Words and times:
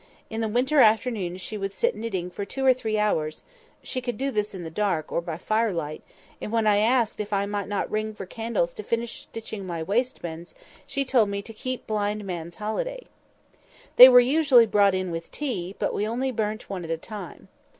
In 0.31 0.41
the 0.41 0.47
winter 0.49 0.79
afternoons 0.79 1.41
she 1.41 1.59
would 1.59 1.73
sit 1.73 1.95
knitting 1.95 2.31
for 2.31 2.43
two 2.43 2.65
or 2.65 2.73
three 2.73 2.97
hours—she 2.97 4.01
could 4.01 4.17
do 4.17 4.31
this 4.31 4.55
in 4.55 4.63
the 4.63 4.71
dark, 4.71 5.11
or 5.11 5.21
by 5.21 5.37
firelight—and 5.37 6.51
when 6.51 6.65
I 6.65 6.77
asked 6.79 7.19
if 7.19 7.31
I 7.31 7.45
might 7.45 7.67
not 7.67 7.87
ring 7.91 8.15
for 8.15 8.25
candles 8.25 8.73
to 8.73 8.81
finish 8.83 9.21
stitching 9.21 9.63
my 9.63 9.77
wristbands, 9.81 10.55
she 10.87 11.05
told 11.05 11.29
me 11.29 11.43
to 11.43 11.53
"keep 11.53 11.85
blind 11.85 12.25
man's 12.25 12.55
holiday." 12.55 13.03
They 13.97 14.09
were 14.09 14.19
usually 14.19 14.65
brought 14.65 14.95
in 14.95 15.11
with 15.11 15.29
tea; 15.29 15.75
but 15.77 15.93
we 15.93 16.07
only 16.07 16.31
burnt 16.31 16.67
one 16.67 16.83
at 16.83 16.89
a 16.89 16.97
time. 16.97 17.47